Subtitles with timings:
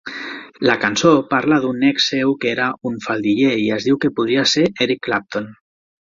[0.69, 4.49] La cançó parla d'un ex seu que era un faldiller i es diu que podria
[4.55, 5.49] ser Eric Clapton.